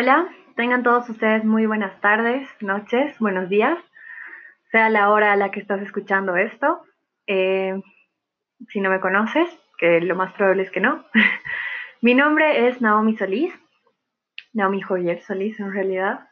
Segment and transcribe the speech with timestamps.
[0.00, 3.76] Hola, tengan todos ustedes muy buenas tardes, noches, buenos días,
[4.70, 6.82] sea la hora a la que estás escuchando esto.
[7.26, 7.82] Eh,
[8.68, 11.04] si no me conoces, que lo más probable es que no,
[12.00, 13.52] mi nombre es Naomi Solís,
[14.52, 16.28] Naomi Joyer Solís en realidad,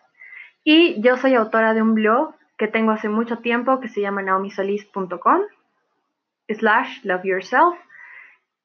[0.62, 4.22] y yo soy autora de un blog que tengo hace mucho tiempo que se llama
[4.22, 5.40] naomisolis.com
[6.50, 7.76] slash love yourself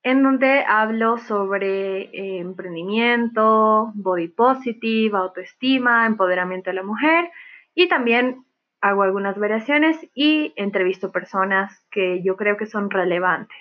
[0.04, 7.30] en donde hablo sobre eh, emprendimiento, body positive, autoestima, empoderamiento de la mujer
[7.76, 8.46] y también
[8.82, 13.58] hago algunas variaciones y entrevisto personas que yo creo que son relevantes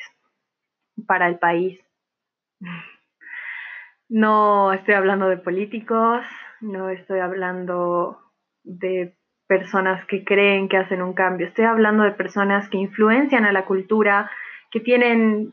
[1.07, 1.79] para el país.
[4.09, 6.25] No estoy hablando de políticos,
[6.61, 8.19] no estoy hablando
[8.65, 9.15] de
[9.47, 13.67] personas que creen que hacen un cambio, estoy hablando de personas que influencian a la
[13.67, 14.31] cultura,
[14.71, 15.53] que tienen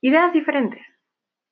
[0.00, 0.84] ideas diferentes.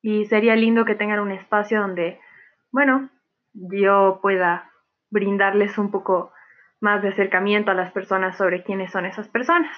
[0.02, 2.20] Y sería lindo que tengan un espacio donde,
[2.70, 3.10] bueno,
[3.52, 4.70] yo pueda
[5.10, 6.32] brindarles un poco
[6.80, 9.74] más de acercamiento a las personas sobre quiénes son esas personas.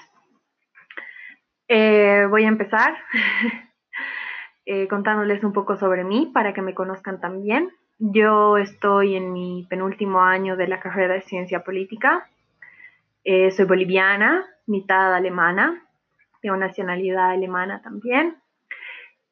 [1.69, 2.97] Eh, voy a empezar
[4.65, 7.69] eh, contándoles un poco sobre mí para que me conozcan también.
[7.99, 12.29] Yo estoy en mi penúltimo año de la carrera de ciencia política.
[13.23, 15.83] Eh, soy boliviana, mitad alemana,
[16.41, 18.37] tengo nacionalidad alemana también.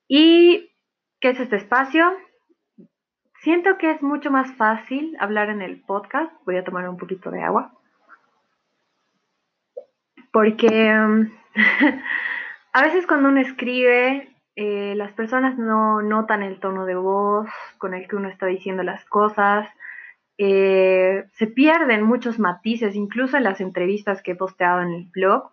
[0.08, 0.72] ¿Y
[1.20, 2.16] qué es este espacio?
[3.42, 6.32] Siento que es mucho más fácil hablar en el podcast.
[6.46, 7.74] Voy a tomar un poquito de agua.
[10.32, 11.30] Porque um,
[12.74, 17.94] a veces cuando uno escribe, eh, las personas no notan el tono de voz con
[17.94, 19.68] el que uno está diciendo las cosas.
[20.38, 25.52] Eh, se pierden muchos matices, incluso en las entrevistas que he posteado en el blog.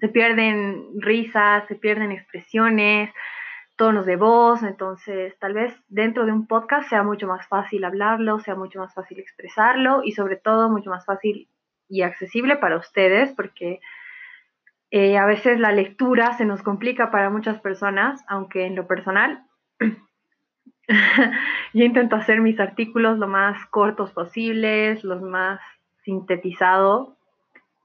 [0.00, 3.10] Se pierden risas, se pierden expresiones,
[3.78, 8.40] tonos de voz, entonces tal vez dentro de un podcast sea mucho más fácil hablarlo,
[8.40, 11.48] sea mucho más fácil expresarlo y sobre todo mucho más fácil
[11.88, 13.80] y accesible para ustedes porque
[14.90, 19.44] eh, a veces la lectura se nos complica para muchas personas, aunque en lo personal
[21.72, 25.60] yo intento hacer mis artículos lo más cortos posibles, los más
[26.02, 27.14] sintetizados.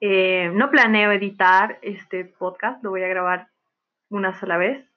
[0.01, 3.47] Eh, no planeo editar este podcast, lo voy a grabar
[4.09, 4.92] una sola vez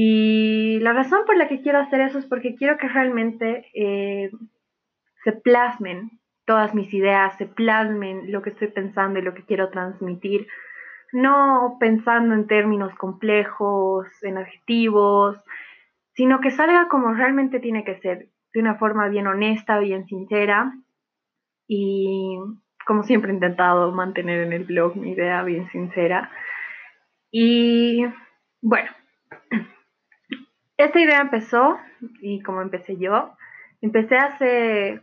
[0.00, 4.30] y la razón por la que quiero hacer eso es porque quiero que realmente eh,
[5.24, 9.70] se plasmen todas mis ideas, se plasmen lo que estoy pensando y lo que quiero
[9.70, 10.46] transmitir,
[11.10, 15.36] no pensando en términos complejos, en adjetivos,
[16.12, 20.74] sino que salga como realmente tiene que ser, de una forma bien honesta, bien sincera
[21.66, 22.38] y
[22.86, 26.30] como siempre he intentado mantener en el blog mi idea bien sincera.
[27.32, 28.06] Y
[28.62, 28.92] bueno,
[30.78, 31.78] esta idea empezó,
[32.20, 33.36] y como empecé yo,
[33.82, 35.00] empecé hace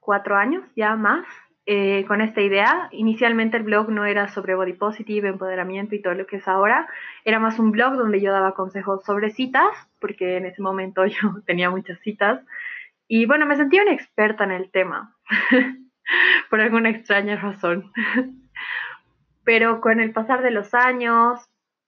[0.00, 1.26] cuatro años, ya más,
[1.66, 2.88] eh, con esta idea.
[2.92, 6.88] Inicialmente el blog no era sobre body positive, empoderamiento y todo lo que es ahora.
[7.24, 11.42] Era más un blog donde yo daba consejos sobre citas, porque en ese momento yo
[11.44, 12.40] tenía muchas citas.
[13.08, 15.16] Y bueno, me sentía una experta en el tema,
[16.50, 17.90] por alguna extraña razón.
[19.44, 21.40] Pero con el pasar de los años,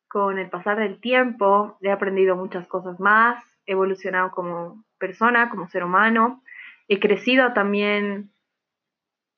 [0.08, 5.68] con el pasar del tiempo he aprendido muchas cosas más, he evolucionado como persona, como
[5.68, 6.42] ser humano,
[6.88, 8.30] he crecido también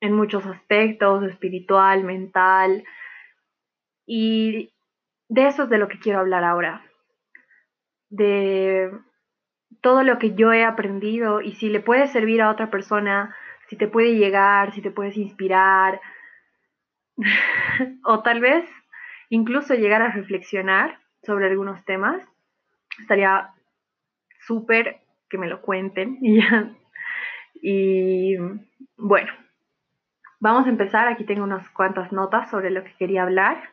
[0.00, 2.84] en muchos aspectos, espiritual, mental,
[4.06, 4.72] y
[5.28, 6.82] de eso es de lo que quiero hablar ahora,
[8.08, 8.90] de
[9.80, 13.34] todo lo que yo he aprendido y si le puede servir a otra persona,
[13.68, 16.00] si te puede llegar, si te puedes inspirar,
[18.04, 18.68] o tal vez
[19.30, 22.22] incluso llegar a reflexionar sobre algunos temas.
[23.00, 23.50] Estaría
[24.46, 24.98] súper
[25.30, 26.18] que me lo cuenten
[27.62, 28.36] y
[28.96, 29.32] bueno,
[30.40, 31.08] vamos a empezar.
[31.08, 33.70] Aquí tengo unas cuantas notas sobre lo que quería hablar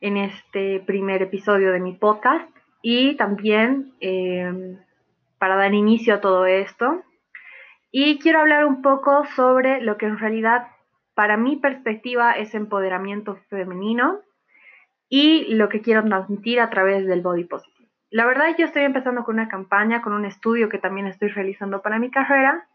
[0.00, 2.48] en este primer episodio de mi podcast
[2.82, 4.78] y también eh,
[5.38, 7.02] para dar inicio a todo esto.
[7.90, 10.68] Y quiero hablar un poco sobre lo que en realidad
[11.14, 14.20] para mi perspectiva es empoderamiento femenino
[15.08, 17.88] y lo que quiero transmitir a través del body positive.
[18.10, 21.82] La verdad yo estoy empezando con una campaña, con un estudio que también estoy realizando
[21.82, 22.66] para mi carrera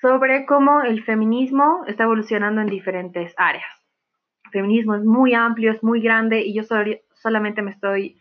[0.00, 3.64] sobre cómo el feminismo está evolucionando en diferentes áreas.
[4.44, 6.62] El feminismo es muy amplio, es muy grande y yo
[7.14, 8.18] solamente me estoy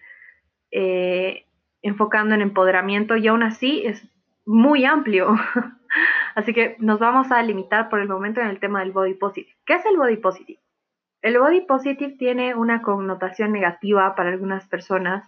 [0.72, 1.46] eh,
[1.82, 4.08] enfocando en empoderamiento y aún así es
[4.46, 5.36] muy amplio.
[6.36, 9.54] así que nos vamos a limitar por el momento en el tema del body positive.
[9.66, 10.63] ¿Qué es el body positive?
[11.24, 15.26] El body positive tiene una connotación negativa para algunas personas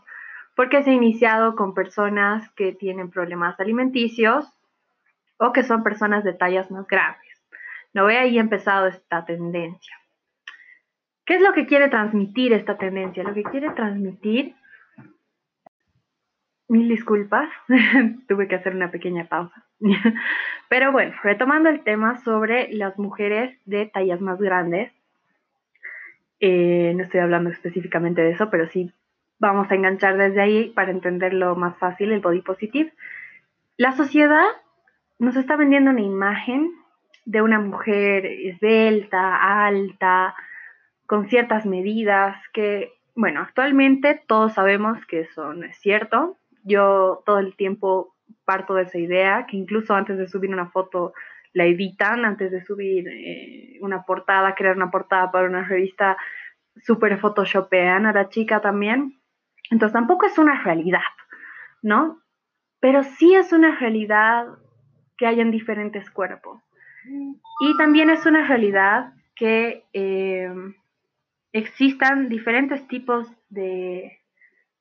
[0.53, 4.45] porque se ha iniciado con personas que tienen problemas alimenticios
[5.37, 7.41] o que son personas de tallas más grandes.
[7.93, 9.95] No ve ahí empezado esta tendencia.
[11.25, 13.23] ¿Qué es lo que quiere transmitir esta tendencia?
[13.23, 14.53] Lo que quiere transmitir,
[16.67, 17.47] mil disculpas,
[18.27, 19.65] tuve que hacer una pequeña pausa.
[20.69, 24.91] Pero bueno, retomando el tema sobre las mujeres de tallas más grandes,
[26.39, 28.91] eh, no estoy hablando específicamente de eso, pero sí
[29.39, 32.93] vamos a enganchar desde ahí para entenderlo más fácil, el body positive.
[33.77, 34.47] La sociedad
[35.19, 36.71] nos está vendiendo una imagen
[37.25, 40.35] de una mujer esbelta, alta,
[41.07, 46.37] con ciertas medidas que, bueno, actualmente todos sabemos que eso no es cierto.
[46.63, 48.15] Yo todo el tiempo
[48.45, 51.13] parto de esa idea, que incluso antes de subir una foto
[51.55, 56.17] la editan, antes de subir eh, una portada, crear una portada para una revista,
[56.83, 59.21] super photoshopean a la chica también.
[59.71, 60.99] Entonces tampoco es una realidad,
[61.81, 62.19] ¿no?
[62.81, 64.47] Pero sí es una realidad
[65.17, 66.61] que hayan diferentes cuerpos.
[67.61, 70.51] Y también es una realidad que eh,
[71.53, 74.19] existan diferentes tipos de,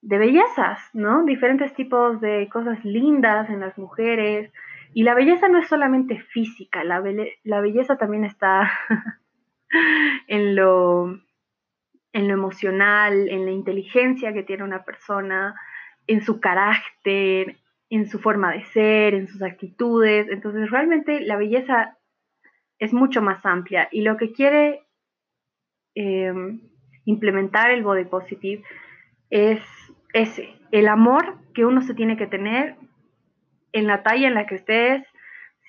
[0.03, 1.25] de bellezas, ¿no?
[1.25, 4.51] Diferentes tipos de cosas lindas en las mujeres.
[4.95, 8.71] Y la belleza no es solamente física, la, belleza también está
[10.29, 11.21] en, lo,
[12.13, 15.57] en lo emocional, en la inteligencia que tiene una persona,
[16.07, 17.57] en su carácter,
[17.91, 20.29] en su forma de ser, en sus actitudes.
[20.29, 21.99] Entonces, realmente la belleza
[22.79, 24.87] es mucho más amplia y lo que quiere
[25.97, 26.61] em,
[27.05, 28.63] implementar el body positive
[29.31, 29.61] es
[30.13, 32.77] ese, el amor que uno se tiene que tener
[33.75, 35.07] en la talla en la que estés,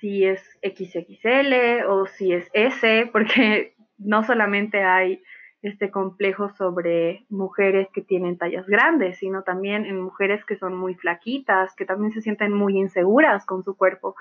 [0.00, 5.22] si es XXL o si es S, porque no solamente hay
[5.62, 10.94] este complejo sobre mujeres que tienen tallas grandes, sino también en mujeres que son muy
[10.94, 14.14] flaquitas, que también se sienten muy inseguras con su cuerpo,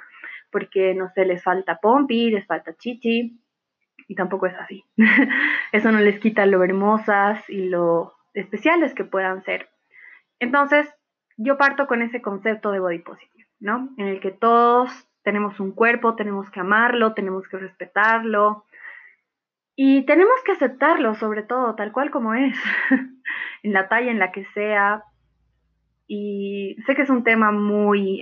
[0.51, 3.39] porque no sé, les falta pompi, les falta chichi,
[4.07, 4.85] y tampoco es así.
[5.71, 9.69] Eso no les quita lo hermosas y lo especiales que puedan ser.
[10.39, 10.87] Entonces,
[11.37, 13.90] yo parto con ese concepto de body positive, ¿no?
[13.98, 14.92] En el que todos
[15.24, 18.66] tenemos un cuerpo, tenemos que amarlo, tenemos que respetarlo,
[19.75, 22.57] y tenemos que aceptarlo, sobre todo, tal cual como es,
[23.63, 25.04] en la talla en la que sea.
[26.07, 28.22] Y sé que es un tema muy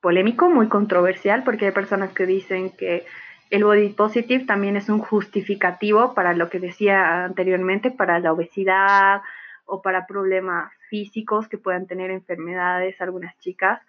[0.00, 3.04] polémico, muy controversial, porque hay personas que dicen que
[3.50, 9.20] el body positive también es un justificativo para lo que decía anteriormente, para la obesidad
[9.66, 13.82] o para problemas físicos que puedan tener enfermedades algunas chicas.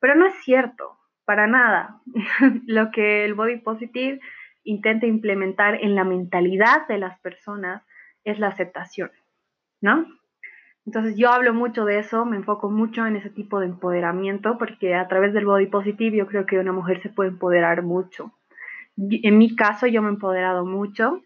[0.00, 2.00] Pero no es cierto, para nada.
[2.66, 4.20] lo que el body positive
[4.64, 7.82] intenta implementar en la mentalidad de las personas
[8.24, 9.10] es la aceptación,
[9.80, 10.06] ¿no?
[10.86, 14.94] Entonces yo hablo mucho de eso, me enfoco mucho en ese tipo de empoderamiento, porque
[14.94, 18.32] a través del body positive yo creo que una mujer se puede empoderar mucho.
[18.96, 21.22] En mi caso yo me he empoderado mucho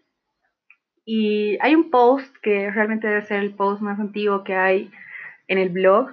[1.05, 4.91] y hay un post que realmente debe ser el post más antiguo que hay
[5.47, 6.09] en el blog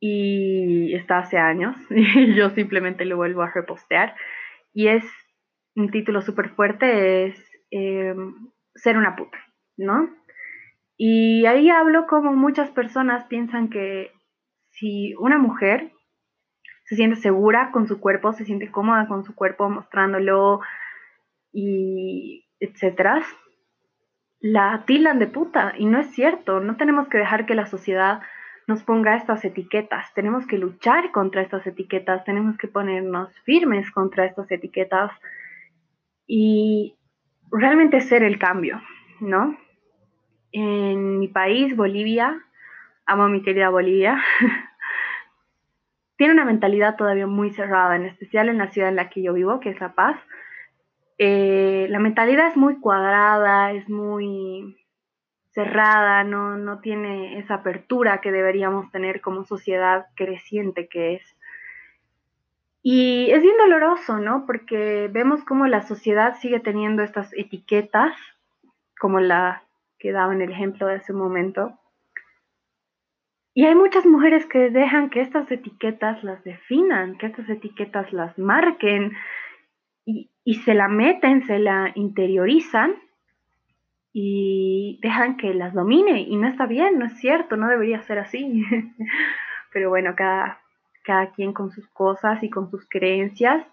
[0.00, 4.14] y está hace años y yo simplemente lo vuelvo a repostear
[4.72, 5.04] y es
[5.74, 8.14] un título súper fuerte es eh,
[8.74, 9.38] ser una puta,
[9.76, 10.08] ¿no?
[10.96, 14.10] Y ahí hablo como muchas personas piensan que
[14.70, 15.92] si una mujer
[16.84, 20.60] se siente segura con su cuerpo, se siente cómoda con su cuerpo mostrándolo
[21.52, 23.22] y etcétera,
[24.40, 28.22] la tilan de puta y no es cierto, no tenemos que dejar que la sociedad
[28.68, 34.26] nos ponga estas etiquetas, tenemos que luchar contra estas etiquetas, tenemos que ponernos firmes contra
[34.26, 35.10] estas etiquetas
[36.26, 36.94] y
[37.50, 38.82] realmente ser el cambio,
[39.20, 39.56] ¿no?
[40.52, 42.44] En mi país, Bolivia,
[43.06, 44.22] amo a mi querida Bolivia,
[46.18, 49.32] tiene una mentalidad todavía muy cerrada, en especial en la ciudad en la que yo
[49.32, 50.20] vivo, que es La Paz.
[51.16, 54.76] Eh, la mentalidad es muy cuadrada, es muy
[55.58, 61.36] cerrada, no, no tiene esa apertura que deberíamos tener como sociedad creciente que es.
[62.80, 64.46] Y es bien doloroso, ¿no?
[64.46, 68.16] Porque vemos cómo la sociedad sigue teniendo estas etiquetas,
[69.00, 69.64] como la
[69.98, 71.76] que daba en el ejemplo de ese momento.
[73.52, 78.38] Y hay muchas mujeres que dejan que estas etiquetas las definan, que estas etiquetas las
[78.38, 79.10] marquen
[80.06, 82.94] y, y se la meten, se la interiorizan
[84.12, 86.20] y dejan que las domine.
[86.20, 88.64] Y no está bien, no es cierto, no debería ser así.
[89.72, 90.60] Pero bueno, cada,
[91.04, 93.66] cada quien con sus cosas y con sus creencias,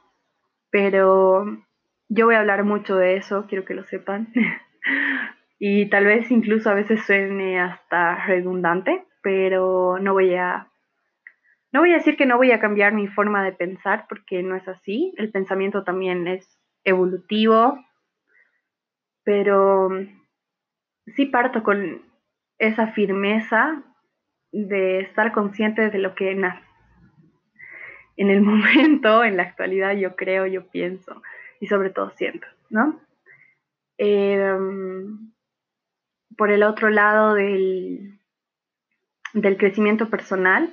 [0.69, 1.45] pero
[2.09, 4.27] yo voy a hablar mucho de eso, quiero que lo sepan.
[5.59, 10.67] y tal vez incluso a veces suene hasta redundante, pero no voy a
[11.71, 14.55] No voy a decir que no voy a cambiar mi forma de pensar porque no
[14.55, 15.13] es así.
[15.17, 17.79] El pensamiento también es evolutivo,
[19.23, 19.89] pero
[21.07, 22.01] sí parto con
[22.57, 23.83] esa firmeza
[24.51, 26.63] de estar consciente de lo que nace.
[28.17, 31.21] En el momento, en la actualidad, yo creo, yo pienso
[31.59, 32.99] y sobre todo siento, ¿no?
[33.97, 35.31] Em,
[36.37, 38.19] por el otro lado del,
[39.33, 40.69] del crecimiento personal,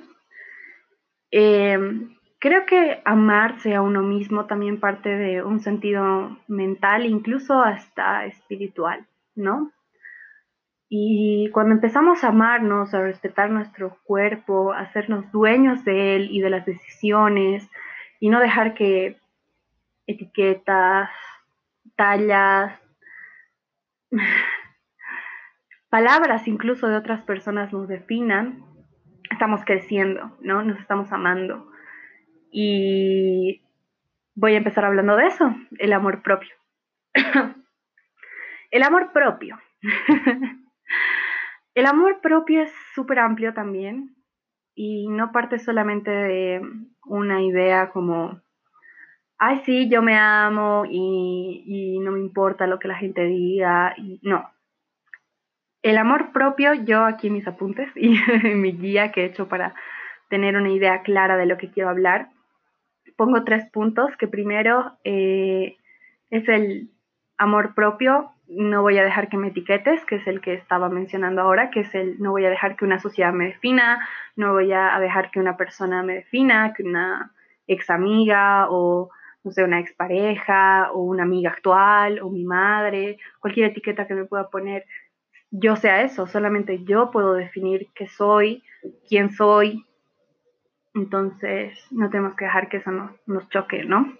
[1.31, 8.25] em, creo que amarse a uno mismo también parte de un sentido mental, incluso hasta
[8.25, 9.71] espiritual, ¿no?
[10.95, 16.39] Y cuando empezamos a amarnos, a respetar nuestro cuerpo, a hacernos dueños de él y
[16.39, 17.67] de las decisiones,
[18.19, 19.17] y no dejar que
[20.05, 21.09] etiquetas,
[21.95, 22.79] tallas,
[25.89, 28.63] palabras incluso de otras personas nos definan,
[29.31, 30.61] estamos creciendo, ¿no?
[30.61, 31.71] Nos estamos amando.
[32.51, 33.63] Y
[34.35, 36.53] voy a empezar hablando de eso, el amor propio.
[38.69, 39.59] el amor propio.
[41.75, 44.15] el amor propio es súper amplio también
[44.75, 46.61] y no parte solamente de
[47.05, 48.41] una idea como
[49.45, 53.93] ay, sí, yo me amo y, no me importa lo que la gente diga.
[53.97, 54.49] Y, no.
[55.81, 58.15] El amor propio, yo aquí mis apuntes y
[58.55, 59.75] mi guía que he hecho para
[60.29, 62.29] tener una idea clara de lo que quiero hablar,
[63.17, 65.77] pongo tres puntos, que primero eh,
[66.29, 66.89] es el
[67.37, 71.41] amor propio, no voy a dejar que me etiquetes, que es el que estaba mencionando
[71.41, 74.71] ahora, que es el no voy a dejar que una sociedad me defina, no voy
[74.73, 77.31] a dejar que una persona me defina, que una
[77.67, 79.09] ex amiga o
[79.43, 84.25] no sé, una expareja o una amiga actual o mi madre, cualquier etiqueta que me
[84.25, 84.85] pueda poner,
[85.51, 88.63] yo sea eso, solamente yo puedo definir qué soy,
[89.07, 89.85] quién soy.
[90.95, 92.91] Entonces, no tenemos que dejar que eso
[93.25, 94.13] nos, choque, ¿no?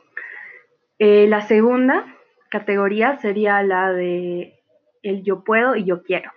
[0.99, 2.05] Eh, la segunda
[2.53, 4.59] categoría sería la de
[5.01, 6.31] el yo puedo y yo quiero.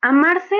[0.00, 0.56] Amarse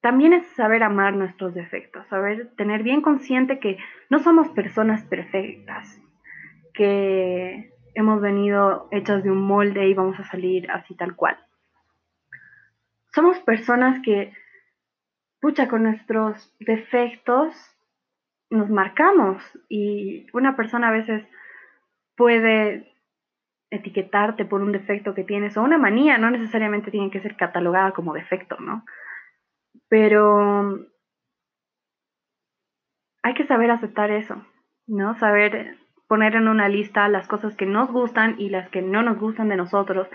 [0.00, 3.78] también es saber amar nuestros defectos, saber tener bien consciente que
[4.10, 6.00] no somos personas perfectas,
[6.74, 11.38] que hemos venido hechas de un molde y vamos a salir así tal cual.
[13.14, 14.32] Somos personas que,
[15.40, 17.54] pucha, con nuestros defectos
[18.50, 21.24] nos marcamos y una persona a veces
[22.16, 22.92] puede
[23.70, 27.92] etiquetarte por un defecto que tienes o una manía, no necesariamente tiene que ser catalogada
[27.92, 28.84] como defecto, ¿no?
[29.88, 30.86] Pero
[33.22, 34.44] hay que saber aceptar eso,
[34.86, 35.14] ¿no?
[35.18, 39.18] Saber poner en una lista las cosas que nos gustan y las que no nos
[39.18, 40.08] gustan de nosotros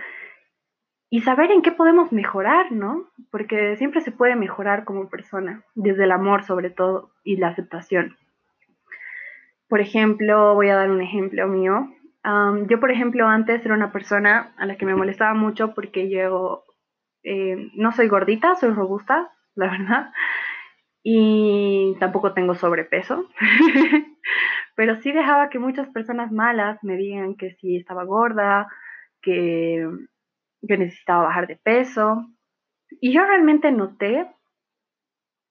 [1.10, 3.10] y saber en qué podemos mejorar, ¿no?
[3.32, 8.15] Porque siempre se puede mejorar como persona, desde el amor sobre todo y la aceptación.
[9.69, 11.88] Por ejemplo, voy a dar un ejemplo mío.
[12.67, 16.65] yo, por ejemplo, antes era una persona a la que me molestaba mucho porque yo
[17.23, 20.11] eh, no soy gordita, soy robusta, la verdad.
[21.03, 23.29] Y tampoco tengo sobrepeso.
[24.75, 28.67] Pero sí dejaba que muchas personas malas me digan que sí estaba gorda,
[29.21, 29.88] que,
[30.67, 32.25] que necesitaba bajar de peso.
[33.01, 34.27] Y yo realmente noté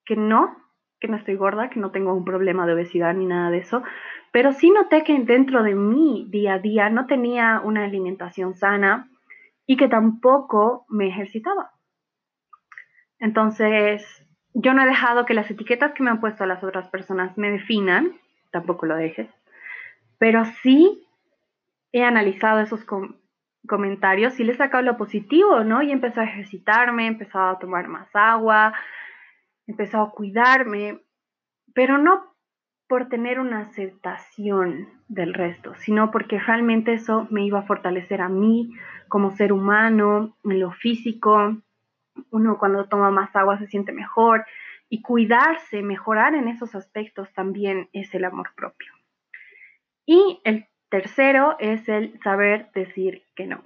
[0.05, 0.57] que no,
[1.01, 3.83] que no estoy gorda, que no tengo un problema de obesidad ni nada de eso,
[4.33, 9.09] pero sí noté que dentro de mi día a día no tenía una alimentación sana
[9.67, 11.73] y que tampoco me ejercitaba.
[13.19, 17.37] Entonces, yo no he dejado que las etiquetas que me han puesto las otras personas
[17.37, 18.13] me definan,
[18.51, 19.29] tampoco lo dejes,
[20.19, 21.07] pero sí
[21.93, 22.85] he analizado esos
[23.67, 25.83] comentarios y le he sacado lo positivo, ¿no?
[25.83, 28.75] Y he empezado a ejercitarme, he empezado a tomar más agua,
[29.69, 31.03] he empezado a cuidarme,
[31.75, 32.35] pero no
[32.89, 38.31] por tener una aceptación del resto, sino porque realmente eso me iba a fortalecer a
[38.31, 38.73] mí
[39.09, 41.57] como ser humano, en lo físico,
[42.31, 44.45] uno cuando toma más agua se siente mejor
[44.89, 48.93] y cuidarse, mejorar en esos aspectos también es el amor propio.
[50.07, 53.63] Y el tercero es el saber decir que no.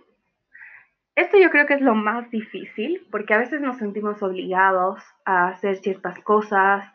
[1.14, 5.48] Esto yo creo que es lo más difícil porque a veces nos sentimos obligados a
[5.48, 6.90] hacer ciertas cosas,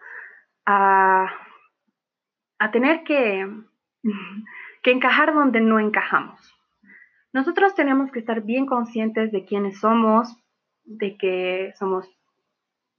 [0.66, 1.32] a,
[2.72, 3.48] tener que,
[4.84, 6.54] que encajar donde no encajamos.
[7.32, 10.36] Nosotros tenemos que estar bien conscientes de quiénes somos,
[10.86, 12.10] de que somos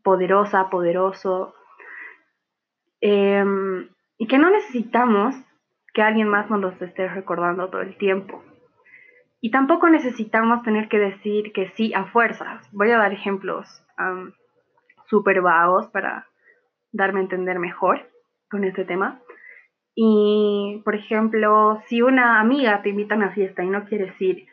[0.04, 1.54] poderosa, poderoso,
[3.00, 5.34] em, y que no necesitamos
[5.92, 8.42] que alguien más nos los esté recordando todo el tiempo.
[9.40, 12.68] Y tampoco necesitamos tener que decir que sí a fuerzas.
[12.72, 13.84] Voy a dar ejemplos
[15.06, 16.26] súper vagos para
[16.92, 18.10] darme a entender mejor
[18.50, 19.20] con este tema.
[19.94, 24.46] Y, por ejemplo, si una amiga te invita a una fiesta y no quieres ir,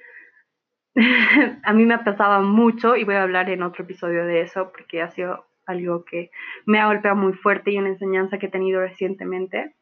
[1.63, 4.71] a mí me ha pasado mucho y voy a hablar en otro episodio de eso
[4.71, 6.31] porque ha sido algo que
[6.65, 9.75] me ha golpeado muy fuerte y una enseñanza que he tenido recientemente.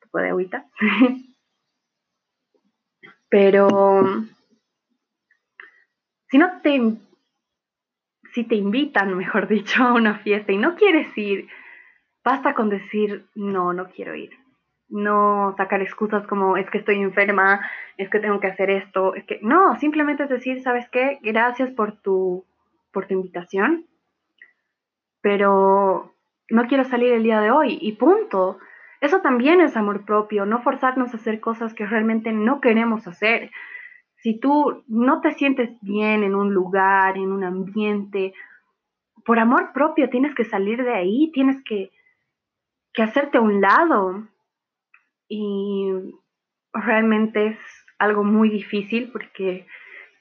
[0.00, 0.66] Poco de agüita.
[3.28, 4.02] Pero
[6.30, 6.80] si no te
[8.32, 11.48] si te invitan, mejor dicho, a una fiesta y no quieres ir,
[12.24, 14.30] basta con decir no, no quiero ir.
[14.90, 17.60] No sacar excusas como es que estoy enferma,
[17.96, 21.18] es que tengo que hacer esto, es que no, simplemente es decir, ¿sabes qué?
[21.22, 22.44] Gracias por tu
[22.90, 23.86] por tu invitación,
[25.20, 26.14] pero
[26.48, 28.58] no quiero salir el día de hoy y punto.
[29.00, 33.50] Eso también es amor propio, no forzarnos a hacer cosas que realmente no queremos hacer.
[34.16, 38.34] Si tú no te sientes bien en un lugar, en un ambiente,
[39.24, 41.92] por amor propio tienes que salir de ahí, tienes que,
[42.92, 44.26] que hacerte a un lado.
[45.28, 45.92] Y
[46.72, 47.58] realmente es
[47.98, 49.66] algo muy difícil porque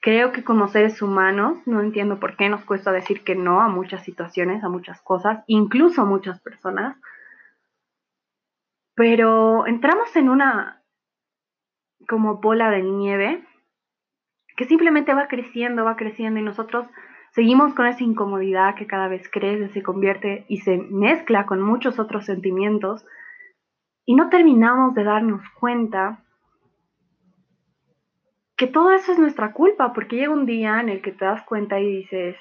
[0.02, 3.68] creo que como seres humanos no entiendo por qué nos cuesta decir que no a
[3.68, 6.98] muchas situaciones, a muchas cosas, incluso a muchas personas.
[8.98, 10.82] Pero entramos en una
[12.08, 13.46] como bola de nieve
[14.56, 16.88] que simplemente va creciendo, va creciendo y nosotros
[17.30, 22.00] seguimos con esa incomodidad que cada vez crece, se convierte y se mezcla con muchos
[22.00, 23.06] otros sentimientos
[24.04, 26.24] y no terminamos de darnos cuenta
[28.56, 31.44] que todo eso es nuestra culpa, porque llega un día en el que te das
[31.44, 32.36] cuenta y dices,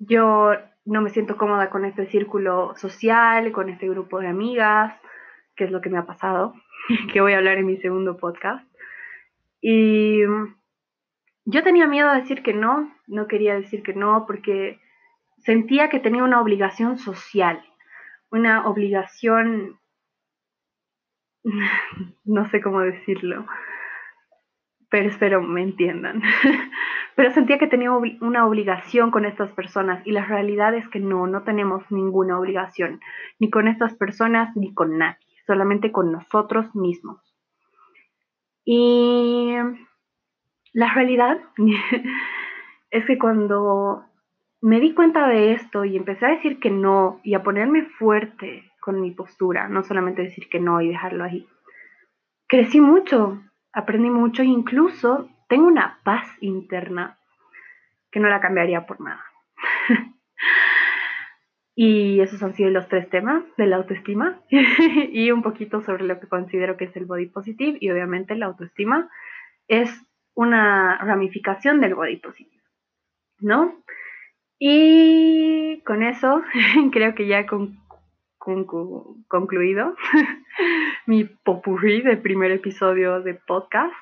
[0.00, 4.94] yo no me siento cómoda con este círculo social, con este grupo de amigas,
[5.56, 6.54] que es lo que me ha pasado,
[7.12, 8.66] que voy a hablar en mi segundo podcast.
[9.60, 10.22] Y
[11.44, 14.80] yo tenía miedo a decir que no, no quería decir que no porque
[15.38, 17.62] sentía que tenía una obligación social,
[18.30, 19.78] una obligación,
[22.24, 23.46] no sé cómo decirlo,
[24.90, 26.22] pero espero me entiendan.
[27.14, 31.26] pero sentía que tenía una obligación con estas personas y la realidad es que no,
[31.26, 33.00] no tenemos ninguna obligación,
[33.38, 37.18] ni con estas personas ni con nadie, solamente con nosotros mismos.
[38.64, 39.54] Y
[40.72, 41.40] la realidad
[42.90, 44.04] es que cuando
[44.60, 48.70] me di cuenta de esto y empecé a decir que no y a ponerme fuerte
[48.80, 51.46] con mi postura, no solamente decir que no y dejarlo ahí,
[52.46, 53.40] crecí mucho,
[53.72, 57.18] aprendí mucho incluso tengo una paz interna
[58.10, 59.24] que no la cambiaría por nada.
[61.74, 66.18] y esos han sido los tres temas de la autoestima y un poquito sobre lo
[66.20, 69.10] que considero que es el body positive y obviamente la autoestima
[69.68, 69.90] es
[70.34, 72.62] una ramificación del body positive,
[73.40, 73.82] ¿no?
[74.58, 76.42] Y con eso
[76.92, 77.46] creo que ya
[78.40, 79.94] concluido
[81.06, 83.94] mi popurrí del primer episodio de podcast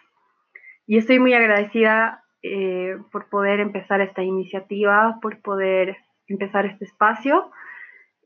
[0.86, 5.98] y estoy muy agradecida eh, por poder empezar esta iniciativa, por poder
[6.28, 7.50] empezar este espacio.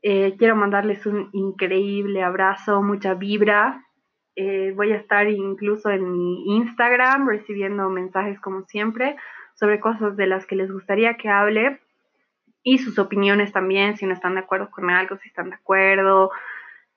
[0.01, 3.85] Eh, quiero mandarles un increíble abrazo, mucha vibra.
[4.37, 9.17] Eh, voy a estar incluso en mi Instagram recibiendo mensajes como siempre
[9.55, 11.81] sobre cosas de las que les gustaría que hable
[12.63, 16.31] y sus opiniones también, si no están de acuerdo con algo, si están de acuerdo.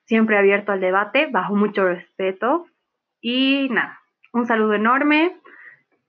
[0.05, 2.67] Siempre abierto al debate, bajo mucho respeto.
[3.21, 4.01] Y nada,
[4.33, 5.37] un saludo enorme.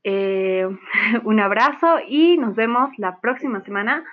[0.03, 0.67] Eh,
[1.23, 4.05] un abrazo y nos vemos la próxima semana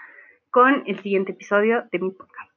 [0.51, 2.54] con el siguiente episodio de mi podcast.